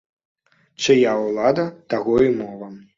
[0.83, 2.77] Чыя ўлада, таго і мова.